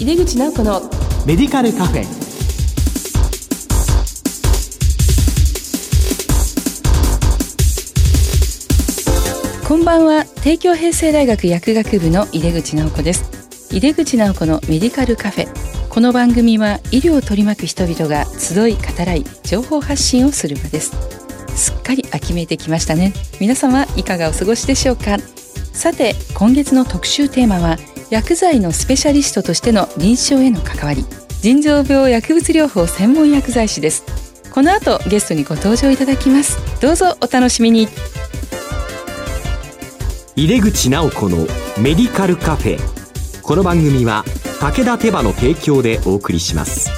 [0.00, 0.80] 井出口直子の
[1.26, 2.04] メディカルカフェ。
[9.66, 10.24] こんばんは。
[10.44, 13.24] 帝京平成大学薬学部の井出口直子です。
[13.72, 15.48] 井出口直子のメディカルカフェ。
[15.88, 20.92] この番組は医療を取り巻く人々が集い語らい情報発信をする場です。
[21.56, 23.12] すっかり秋めいてきましたね。
[23.40, 25.18] 皆様いかがお過ごしでしょうか。
[25.72, 27.78] さて今月の特集テーマは
[28.10, 31.04] 薬剤のスペシャリストとしての臨床への関わり
[31.42, 34.04] 腎臓病薬物療法専門薬剤師です。
[34.50, 36.58] この後ゲストにご登場いただきます。
[36.80, 37.86] どうぞお楽しみに。
[40.34, 41.36] 井出口直子の
[41.80, 42.78] メディカルカフェ。
[43.42, 44.24] この番組は
[44.60, 46.97] 武田手羽の提供でお送りします。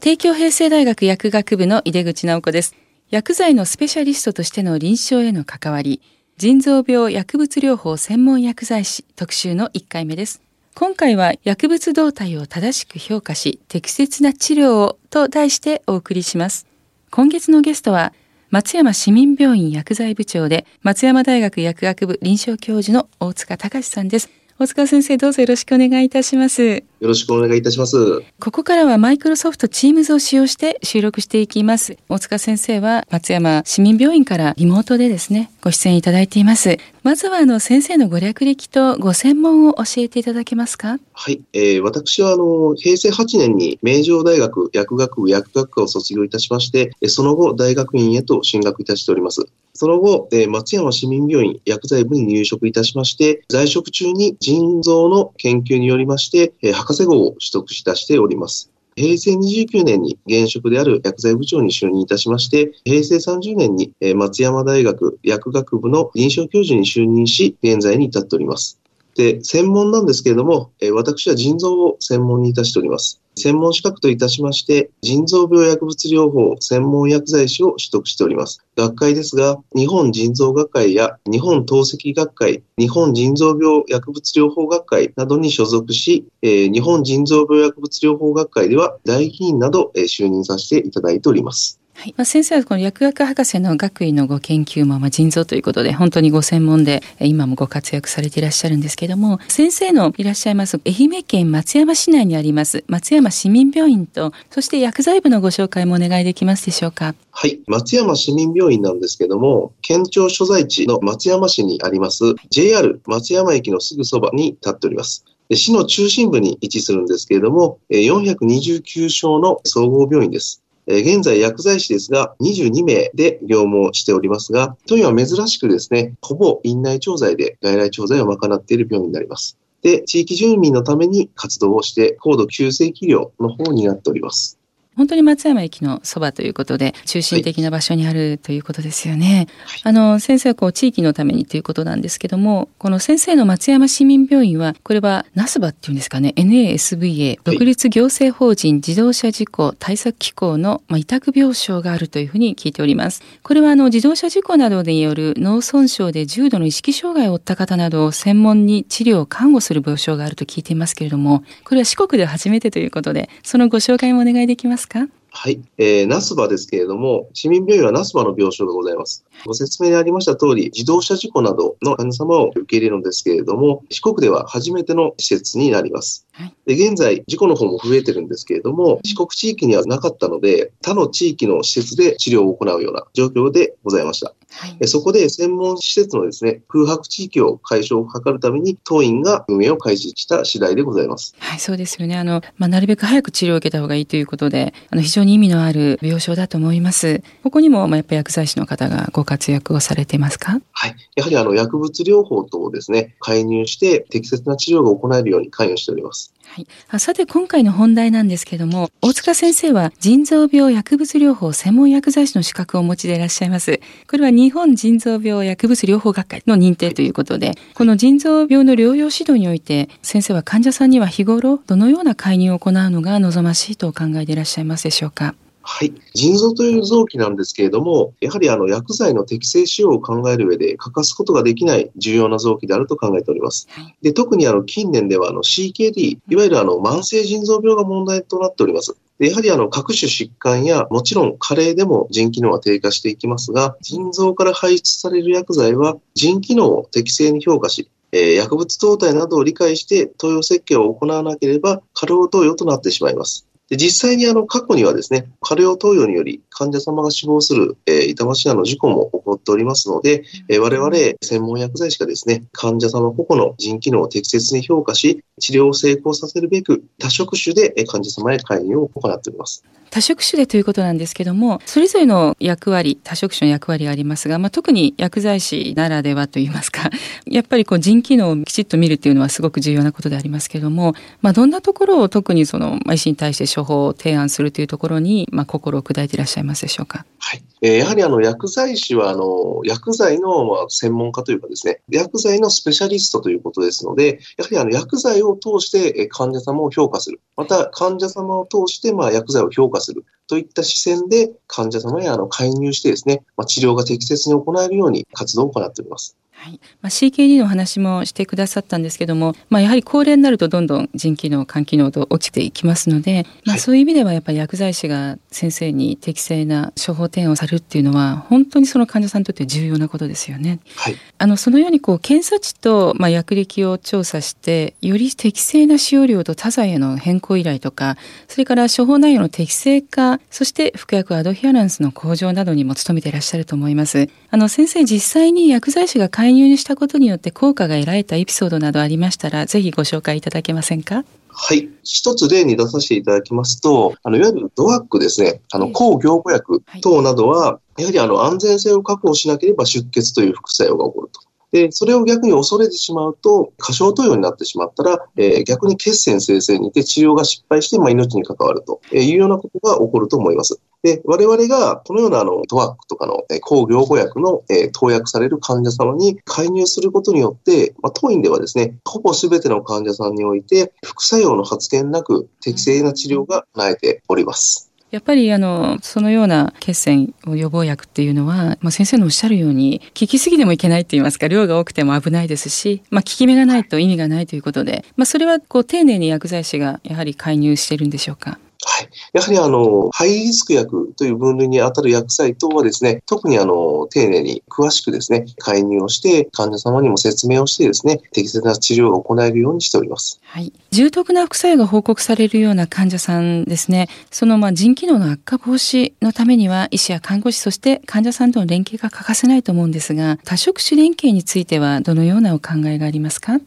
[0.00, 2.76] 帝京平成大学薬学部の井出口直子です。
[3.10, 6.00] 薬剤のスペシャリストとしての臨床への関わり
[6.36, 10.40] 腎臓病薬物療法専門薬剤師特集の1回目です。
[10.76, 16.68] 今回は薬物動態を正しく評価し適切な治療をと題してお送りします。
[17.10, 18.12] 今月のゲストは
[18.50, 24.30] 松山市民病院薬剤部長で松山大学薬学部臨床教授の大塚隆さんです。
[24.60, 28.22] 大塚先生どうぞよろしくお願いいたしますよろしくお願いいたします。
[28.40, 31.96] ここからはマイクロソフト Teams を使用して収録していきます。
[32.08, 36.76] 大塚先生は松山市民病院からリモートでですね、ご出演いただいています。
[37.04, 40.98] まずはあの先生のご略歴とご専門を教えていただけますか？
[41.12, 49.46] はい、えー、私はあの平成8年に名城大学薬学部薬学科を卒業いたしまして、その後大学院へと進学いたしております。
[49.80, 58.72] その後、えー、松山市民病院薬剤部に入職いたしまして、在職中に腎臓の研究によりまして、えー、博士号を取得いたしております。
[58.96, 68.80] 平成29年に現職である薬剤部長に就任いたしまして、平成30年に松山大学薬学部の臨床教授に就任し、現在に至っております。
[69.14, 73.20] で、専門なんですけれども、私は腎臓を専門にいたしております。
[73.38, 78.62] 専門資格といたしまして、腎臓病薬物療法専門薬剤師を取得しております。
[78.76, 91.80] 学会ですが、日本腎臓学会や日本透析学会、日本腎臓病薬物療法学会などに所属しえ、日本腎臓病薬物療法学会では大議員などえ就任させていただいております。
[92.00, 92.14] はい。
[92.16, 107.16] まあ、先生はこの薬学博士の学位のご研究も、まあ、腎臓ということで本当にご専門で今もご活躍されていらっしゃるんですけども先生のいらっしゃいます愛媛県松山市内にあります松山市民病院とそして薬剤部のご紹介もお願いできますでしょうか？
[107.32, 107.58] はい。
[107.66, 115.24] 松山市民病院なんですけども県庁所在地の松山市にあります JR 松山駅のすぐそばに立っております。
[115.50, 120.62] 市の中心部に位置するんですけれども429床の総合病院です。
[120.88, 129.58] 現在薬剤師ですが22名で業務をしておりますが、当院は珍しくですね、ほぼ院内調剤で外来調剤を賄っている病院になります。
[129.82, 134.57] で、地域住民のために活動をして、高度急性期医療の方になっております。
[134.98, 139.46] 本当に松山駅のそばということで中心的な場所にあるということですよね。
[139.64, 153.22] はい、あの先生はこう地域のためにということなんですけどもこの先生の松山市民病院はこれは NASBA っていうんですかね NASVA 独立行政法人自動車事故対策機構の、まあ、委託病床があるというふうに聞いております。
[153.42, 165.08] これはあの自動車事故などによる脳損傷で重度の意識障害を負った方などを専門に治療看護する病床があると聞いていますけれどもこれは四国で初めてということでそのご紹介もお願いできますか？
[165.30, 165.60] はい。
[165.76, 169.24] えー、ナスバですけれども、市民病院はナスバの病床がございます。
[169.46, 176.26] ご説明にありました通り、自動車事故などの患者様を受け入れるのですけれども、四国では初めての施設になります。
[176.32, 184.34] はい、で現在、事故の方も増えてるんですけれども、四国地域にはなかったので、他の地域の施設で治療を行うような状況でございました。
[184.50, 191.34] はい、そこで専門施設のですね、空白地域を解消を図るために、当院が運営を開始した次第でございます。
[191.38, 192.16] はい、そうですよね。
[192.16, 197.22] あの、まあ、なるべく早く治療を受けた方がいいということで、あの、非常に意味のある病床だと思います。
[197.42, 200.60] ここにも、まあ、やっぱり薬剤師の方がご活躍をされてますか？
[200.72, 200.96] はい。
[201.14, 206.32] やはり、あの、薬物療法等をですね、介入して適切な治療が行えるように関与しております。
[206.50, 206.62] は
[206.96, 213.80] い、さて今回の本題なんですけども大塚先生は腎臓病薬物療法専門薬剤師の資格をお持ちでいらっしゃいます。
[214.08, 225.34] これは日本腎臓病薬物療法学会の認定ということでこの腎臓病の療養指導において先生は患者さんには日頃どのような介入を行うのが望ましいとお考えでいらっしゃいますでしょうか？
[225.70, 225.92] はい。
[226.14, 233.68] 腎臓という臓器なんですけれども、やはりあの薬剤の適正使用を考える上で欠かすことができない重要な臓器であると考えております。
[233.70, 238.96] はい、で特にあの近年ではあの CKD、いわゆるあの慢性腎臓病が問題となっております。
[239.18, 253.47] でやはりあの各種疾患やもちろん加齢でも腎機能は低下していきますが、腎臓から排出される薬剤は腎機能を適正に評価し、えー、薬物投体などを理解して投与設計を行わなければ過労投与となってしまいます。
[253.68, 260.90] で実際にあの過去にはですね、過量投与により患者様が死亡する、えー、痛ましなの事故も起こっておりますので、えー、我々
[261.22, 269.64] 専門薬剤師がですね、患者様個々の腎機能を適切に評価し、治療を成功させるべく多職種で患者様へ介入を行っております。
[269.90, 276.90] 多職種でということなんですけども、それぞれの役割、多職種の役割がありますが、まあ、特に薬剤師ならではといいますか、
[277.26, 287.04] やっぱりこう腎機能をきちっと見るっていうのはすごく重要なことでありますけども、まあ、どんなところを特にその、医師に対して処方を提案するというところに、まあ、心を砕いていらっしゃいますでしょうか？
[287.18, 287.42] はい。
[287.60, 297.20] えー、やはりあの、薬剤師は、あの、薬剤の、ま、専門家というかですね、薬剤のスペシャリストということですので、やはりあの、薬剤を通して患者様を評価する。
[297.36, 300.04] また、患者様を通して、まあ、薬剤を評価する。
[300.28, 306.16] といった視線で患者様へあの介入してですね、まあ、治療が適切に行えるように活動を行っております。
[306.40, 306.60] はい。
[306.80, 320.60] まあ、CKD の話もしてくださったんですけども、まあ、やはり高齢になるとどんどん腎機能、肝機能と落ちていきますので、まあ、そういう意味ではやっぱり薬剤師が先生に適正な処方提案をされるっていうのは、本当にその患者さんにとって重要なことですよね。
[320.76, 320.96] はい。
[321.18, 327.96] あの、そのようにこう、検査値と、まあ、薬歴を調査して、より適正な使用量と他剤への変更依頼とか、
[328.28, 334.08] それから処方内容の適正化、そして服薬アドヒアランスの向上などにも努めていらっしゃると思います。
[334.30, 341.04] あの、先生実際に薬剤師が介入したことによって効果が得られたエピソードなどありましたら、ぜひご紹介いただけませんか？
[341.28, 341.68] はい。
[341.84, 351.20] 一つ例に出させていただきますと、あの、いわゆるドワックですね、あの、抗凝固薬等などは、やはりあの、安全性を確保しなければ出血という副作用が起こると。
[351.52, 360.60] で、それを逆に恐れてしまうと、過小投与になってしまったら、えー、逆に血栓生成にて治療が失敗して、まあ、命に関わるというようなことが起こると思います。
[360.82, 374.67] で、我々がこのようなあの、トワックとかの、え抗凝固薬の、え投薬される患者様に介入することによって、まあ、当院ではですね、ほぼ全ての患者さんにおいて、副作用の発現なく適正な治療が叶えております。
[374.90, 388.38] やっぱりあのそのような血栓予防薬っていうのは、まあ、先生のおっしゃるように効きすぎてもいけないって言いますか量が多くても危ないですし、まあ、効き目がないと意味がないということで、まあ、それはこう丁寧に薬剤師がやはり介入してるんでしょうか？
[388.70, 388.88] はい。
[389.14, 400.20] やはりあの、ハイリスク薬という分類に当たる薬剤等はですね、特にあの、丁寧に詳しくですね、介入をして、患者様にも説明をしてですね、適切な治療が行えるようにしております。
[400.22, 400.52] はい。
[400.70, 413.32] 重篤な副作用が報告されるような患者さんですね、そのまあ腎機能の悪化防止のためには、医師や看護師、そして患者さんとの連携が欠かせないと思うんですが、多職種連携についてはどのようなお考えがありますか？
[413.32, 413.40] はい。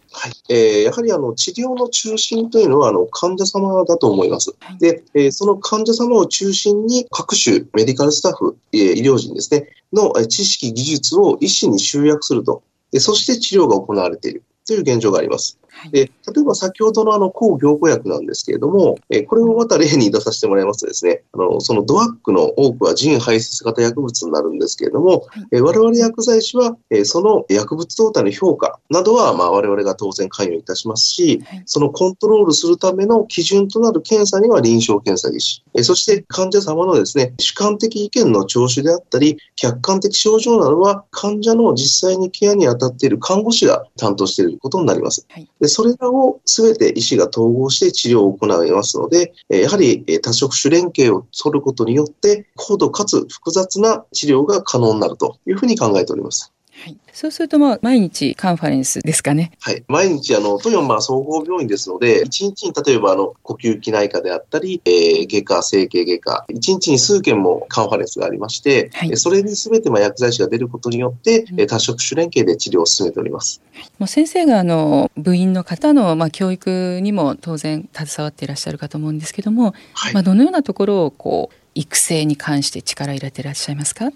[0.49, 4.53] えー、やはりあの、治療の中心というのは、あの、患者様だと思います。
[4.59, 12.63] はい、で、えー、その患者様を中心に各種メディカルスタッフ、えー、医療人ですね、の知識、技術を医師に集約すると。
[12.91, 15.57] でそして治療が行われているという現状があります。
[15.91, 45.25] で、例えば先ほどのあの抗凝固薬なんですけれども、えこれをまた例に出させてもらいますとですね、あのそのドワックの多くは腎排泄型薬物になるんですけれども、はい、え我々薬剤師は、えその薬物動態の評価などは、まあ、我々が当然関与いたしますし、はい、そのコントロールするための基準となる検査には臨床検査技師、えそして患者様のですね、主観的意見の聴取であったり、客観的症状などは患者の実際にケアに当たっている看護師が担当していることになります。
[45.29, 45.47] はい。
[45.59, 56.53] でそれらを全て医師が統合して治療を行いますので、やはり多職種連携を取ることによって、高度かつ複雑な治療が可能になるというふうに考えております。
[56.81, 59.51] はい、そうすると、まあ、毎日カンファレンスですかね。
[59.59, 59.83] はい。
[59.87, 73.61] 毎日、あの、トヨン、まあ、総合病院ですので、1日に例えば、あの、呼吸器内科であったり、えー、外科、整形外科、1日に数件もカンファレンスがありまして、はい、それに全て、まあ、薬剤師が出ることによって、うん、多職種連携で治療を進めております。
[73.99, 84.11] もう先生が、あの、部員の方の、まあ、教育にも当然携わっていらっしゃるかと思うんですけども、はい、まあ、どのようなところを、こう、育成に関して力入れていらっしゃいますか？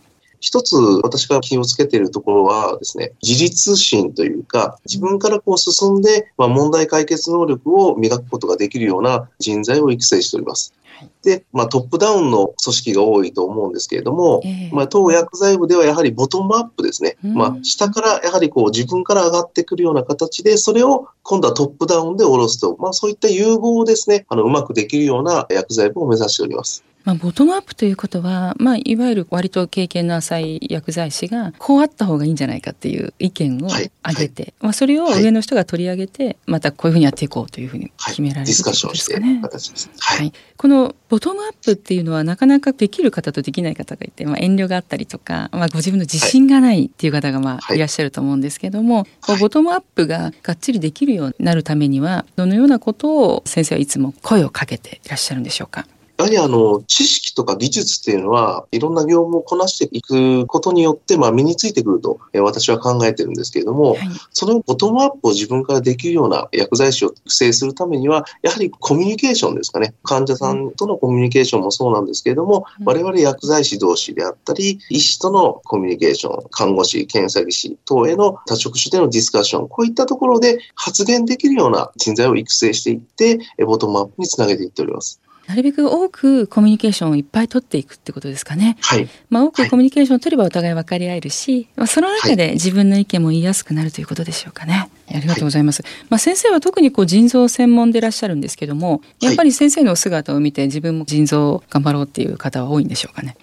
[0.45, 10.75] 一つ私が気をつけているところはですね、自立心というか、自分からこう進んで、まあ、問題解決能力を磨くことができるような人材を育成しております。
[11.23, 17.17] で、まあ、トップダウンの組織が多いと思うんですけれども、えー、まあ、当薬剤部ではやはりボトムアップですね。
[17.23, 26.83] まあ、下からやはりこう自分から上がってくるような形で、それを今度はトップダウンで下ろすと、まあ、そういった融合をですね、あの、うまくできるような薬剤部を目指しております。
[27.05, 34.50] まあ、ボトムアップということは、まあ、いわゆる割と経験の浅い薬剤師がこうあった方がいいんじゃないかっていう意見を挙げて、はい。
[34.50, 47.77] はい、まあ、それを上の人が取り上げて、またこういうふうにやっていこうというふうに決められる、はい、ディスカッションして形です、はい、このボトムアップっていうのはなかなかできる方とできない方がいて、まあ、遠慮があったりとか、まあ、ご自分の自信がないっていう方がまあい。
[47.77, 49.05] らっしゃると思うんですけども、
[49.39, 55.88] ボトムアップががっちりできるようになるためにはどのようなことを先生はいつも声をかけていらっしゃるんでしょうか？
[56.17, 64.00] やはりあの、知識とか技術っていうのは、いろんな業務をこなしていくことによって、まあ、身についてくると、え私は考えてるんですけれども、はい、
[64.31, 69.93] そのボトムアップを自分からできるような薬剤師を育成するためには、やはりコミュニケーションですかね。
[70.03, 85.19] 患者さんとのコミュニケーションもそうなんですけれども、うん、我々薬剤師同士であったり、医師とのコミュニケーション、看護師、検査技師等への多職種でのディスカッション、こういったところで発言できるような人材を育成していって、ボトムアップにつなげていっております。
[85.47, 88.77] なるべく多くコミュニケーションをいっぱい取っていくってことですかね。
[88.81, 89.07] はい。
[89.29, 94.89] まあ多くコミュニケーションを取ればお互い分かり合えるし、まあその中で自分の意見も言いやすくなるということでしょうかね。
[95.07, 95.81] ありがとうございます。
[95.81, 103.38] はい、まあ先生は特にこう腎臓専門でいらっしゃるんですけども、やっぱり先生のお姿を見て自分も腎臓を頑張ろうっていう方は多いんでしょうかね？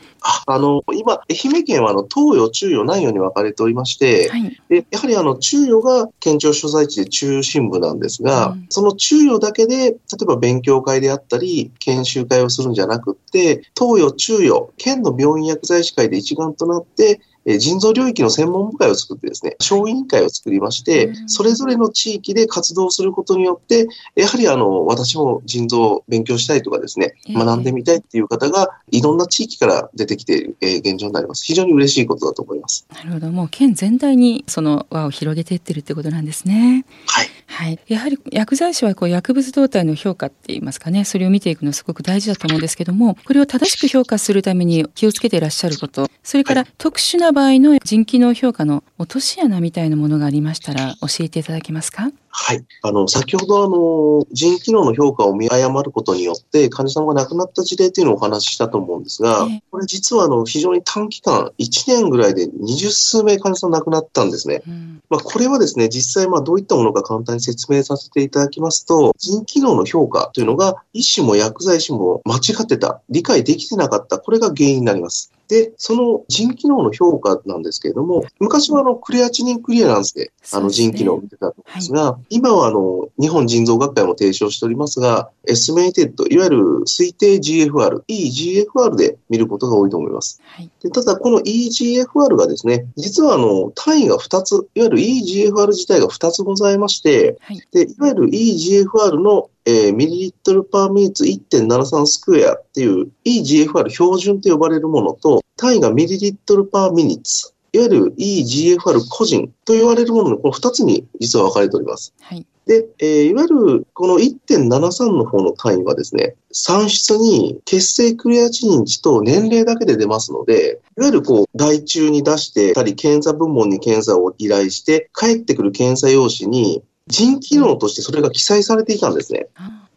[0.46, 9.92] あの、今、愛媛県はあの東予、中予、南予に分かれておりまして、はい、でやはりあの中予が県庁所在地で中心部なんですが、うん、その中予だけで、例
[10.22, 31.44] えば勉強会であったり、研修会をするんじゃなくって、東予、中予、県の病院薬剤師会で一丸となって、え腎臓領域の専門部会を作ってですね、小委員会を作りまして、それぞれの地域で活動することによって、やはりあの、私も腎臓を勉強したいとかですね、学んでみたいっていう方が、いろんな地域から出てきている、えー、現状になります。
[31.44, 32.86] 非常に嬉しいことだと思います。
[32.94, 33.30] なるほど。
[33.30, 36.84] もう県全体にその輪を広げていってるってことなんですね。
[37.06, 37.28] はい。
[37.54, 37.78] はい。
[37.86, 52.10] やはり薬剤師はこう薬物動態の評価って言いますかね、それを見ていくのすごく大事だと思うんですけども、これを正しく評価するために気をつけていらっしゃること、それから特殊な場合の腎機能評価の落とし穴みたいなものがありましたら教えていただけますか？
[52.34, 52.64] はい。
[52.82, 64.62] あの、先ほどあの、腎機能の評価を見誤ることによって、患者さんが亡くなった事例というのをお話ししたと思うんですが、えー、これ実はあの、非常に短期間、1年ぐらいで20数名患者さん亡くなったんですね。
[64.66, 75.30] うん、まあ、これはですね、実際まあ、どういったものか簡単に説明させていただきますと、腎機能の評価というのが、医師も薬剤師も間違ってた、理解できてなかった、これが原因になります。
[75.52, 90.40] で、その腎機能の評価なんですけれども、昔はあのクレアチニンクリアランスであの腎機能を見てたんですが、はい、今はあの日本腎臓学会も提唱しておりますが、 estimated、いわゆる推定 GFR、EGFR で見ることが多いと思います。
[90.42, 108.14] はい、でただ、この EGFR がですね、実はあの単位が2つ、いわゆる EGFR 自体が2つございまして、はい、でいわゆる EGFR のえー、ミリリットル per minutes 1.73 square っていう EGFR 標準と呼ばれるものと、単位がミリリットル per minutes、いわゆる
[108.18, 112.12] EGFR 個人と言われるもののこの2つに実は分かれております。
[112.20, 129.46] はい、で、えー、いわゆるこの1.73の方の単位はですね、算出に血清クレアチニン値と年齢だけで出ますので、いわゆるこう、外注に出してたり、検査部門に検査を依頼して、帰ってくる検査用紙に、腎機能としてそれが記載されていたんですね。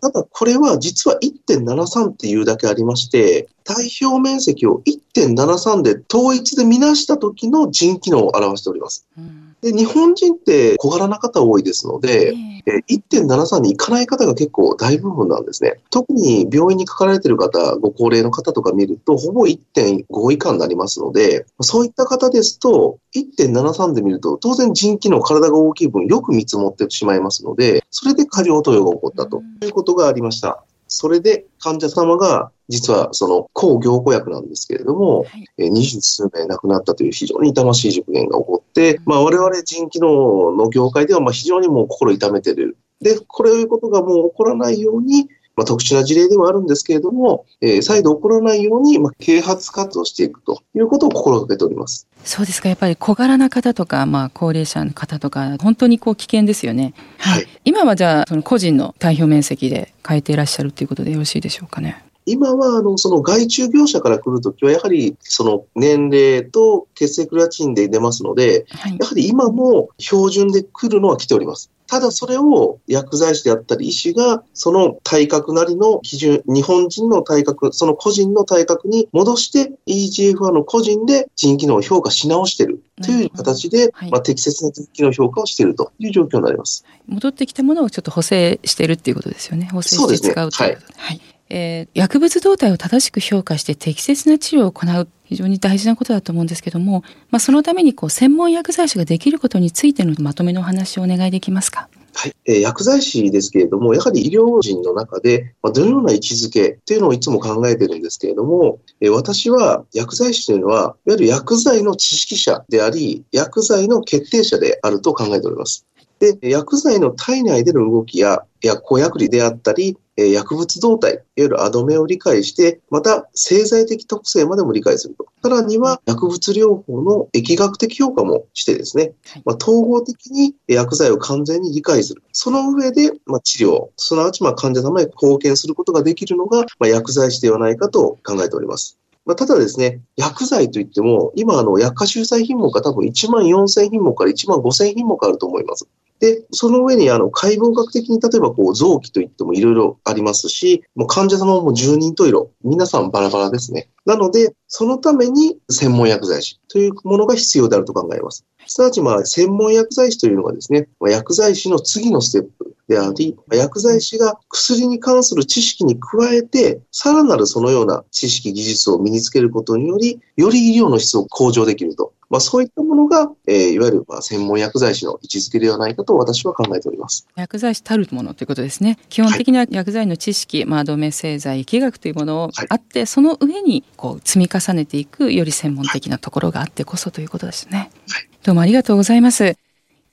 [0.02, 4.82] ただこれは実は1.73っていうだけありまして、体表面積を
[5.16, 9.08] 1.73で統一で見なした時の腎機能を表しております。
[9.18, 12.36] うんで、日本人って小柄な方多いですので、
[12.68, 15.80] えー、1.73に行かない方が結構大部分なんですね。
[15.90, 30.64] 特に病院にかかられてる方、ご高齢の方とか見ると、ほぼ1.5以下になりますので、そういった方ですと、1.73で見ると、当然腎機能、体が大きい分、よく見積もってしまいますので、それで過剰投与が起こったということがありました。
[30.98, 35.26] それで患者様が実はその抗凝固薬なんですけれども、は
[35.58, 42.78] い、二十数名亡くなったという非常に痛ましい事件が起こって、まあ、我々腎機能の業界ではまあ非常にもう心痛めている。
[43.02, 52.08] で、これいうことがもう起こらないように、まあ、特殊な事例ではあるんですけれども、えー、再度起こらないように、まあ、啓発活動していくということを心がけております。
[52.24, 52.70] そうですか。
[52.70, 56.94] やっぱり小柄な方とか、まあ、高齢者の方とか、本当にこう危険ですよね。
[57.18, 57.48] はい。
[57.64, 62.05] 今はじゃあ、その個人の体表面積で変えていらっしゃるということでよろしいでしょうかね。
[62.26, 71.72] 今は、あの、その外注業者から来るときは、やはり、その年齢と血清クレアチンで出ますので、はい、やはり今も標準で来るのは来ております。
[71.88, 86.86] ただそれを薬剤師であったり医師がその体格なりの基準、日本人の体格、その個人の体格に戻して EGFR の個人で腎機能を評価し直しているという形で、はい、まあ、適切な腎機能評価をしているという状況になります。
[87.08, 89.70] 戻ってきたものをちょっと補正しているっていうことですよね。
[89.72, 90.94] 補正して使うということで。
[90.98, 91.22] はい、
[91.58, 101.88] えー、薬物動態を正しく評価して適切な治療を行う非常に大事なことだと思うんですけども、まあ、そのためにこう専門薬剤師ができることについてのまとめのお話をお願いできますか？
[102.14, 115.86] はい、えー、薬剤師ですけれども、やはり医療人の中で、まあ、どのような位置づけっていうのをいつも考えてるんですけれども、えー、私は薬剤師というのは、いわゆる薬剤の知識者であり、薬剤の決定者であると考えております。
[116.20, 125.26] で、薬剤の体内での動きや、薬効薬理であったり、え薬物動態、いわゆるアドメを理解して、また製剤的特性までも理解すると。
[125.44, 129.12] さらには薬物療法の疫学的評価もしてですね、
[129.44, 132.24] まあ、統合的に薬剤を完全に理解する。
[132.32, 138.98] その上で、まあ、治療、すなわちまあ患者様へ貢献することができるのが、まあ、薬剤師ではないかと考えております。
[139.26, 145.88] まあ、ただですね、薬剤といっても、今、あの、薬価収載品目が多分1万4000品目から1万5000品目あると思います。
[146.20, 153.90] で、その上にあの解剖学的に例えばこう臓器といってもいろいろありますし、もう患者様も十人十色、皆さんバラバラですね。
[154.06, 158.46] なので、そのために専門薬剤師というものが必要であると考えます。
[158.68, 172.14] すなわち、まあ、専門薬剤師というのがですね、薬剤師の次のステップであり、薬剤師が薬に関する知識に加えて、さらなるそのような知識、技術を身につけることにより、より医療の質を向上できると。
[172.30, 177.28] まあ、そういったものが、えー、いわゆるまあ専門薬剤師の位置づけではないかと私は考えております。
[177.36, 178.98] 薬剤師たるものということですね。
[179.10, 187.92] 基本的な薬剤の知識、はい、まあ、動脈製剤、疫学というものをあって、はい、その上にこう積み重ねていくより専門的なところがあってこそということですね。
[188.10, 189.58] はい、どうもありがとうございます。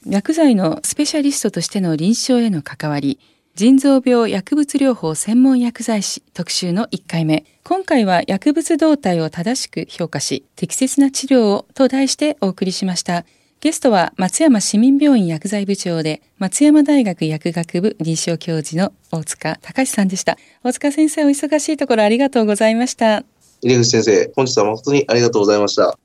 [0.06, 3.18] 薬剤のスペシャリストとしての臨床への関わり、
[3.56, 7.44] 腎臓病薬物療法専門薬剤師特集の1回目。
[7.62, 13.26] 今回は薬物動態を正しく評価し、適切な治療をと題してお送りしました。
[13.60, 20.38] ゲストは松山市民病院薬剤部長で、松山大学薬学部臨床教授の大塚隆さんでした。
[20.64, 23.24] 大塚先生、お忙しいところありがとうございました。
[23.60, 25.98] 入口先生、本日は誠にありがとうございました。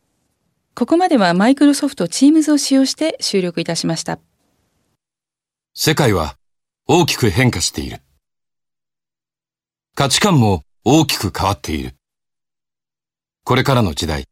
[0.77, 4.19] ここまではマイクロソフト Teams を使用して収録いたしました。
[5.73, 6.37] 世界は
[6.85, 7.97] 大きく変化している。
[9.95, 11.95] 価値観も大きく変わっている。
[13.43, 14.25] これからの時代、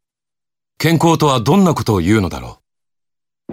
[0.78, 2.60] 健康とはどんなことを言うのだろ
[3.48, 3.52] う。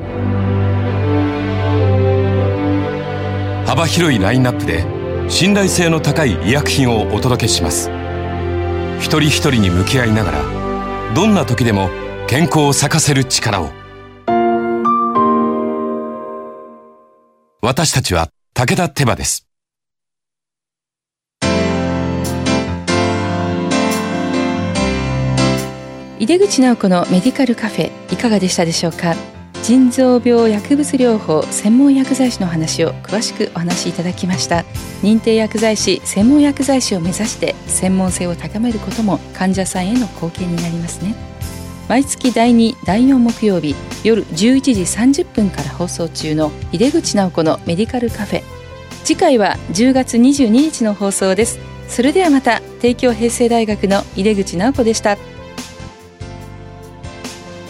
[3.65, 4.85] 幅広いラインナップで
[5.31, 7.89] 信頼性の高い医薬品をお届けします。
[8.99, 10.43] 一人一人に向き合いながら、
[11.15, 11.89] どんな時でも
[12.27, 13.69] 健康を咲かせる力を。
[17.61, 19.47] 私たちは武田手羽です。
[26.19, 29.15] 井出口直子のメディカルカフェいかがでしたでしょうか？
[29.61, 34.65] 腎臓病薬物療法専門薬剤師の話を詳しくお話しいただきました
[35.01, 41.15] 認定薬剤師専門薬剤師を目指して専門性を高めることも患者さんへの貢献になりますね
[41.89, 48.43] 毎月第2第4木曜日夜11時30分から放送中の井出口直子のメディカルカフェ。
[49.03, 51.59] 次回は10月22日の放送です。
[51.89, 55.17] それではまた帝京平成大学の井出口直子でした。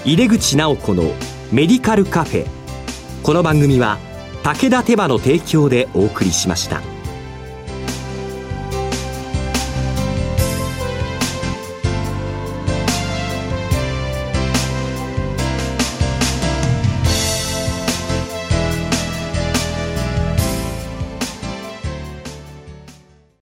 [0.05, 1.03] 井出口直子の
[1.51, 2.47] メディカルカフェ。
[3.23, 3.97] この番組は
[4.43, 6.92] 武田手羽の提供でお送りしました。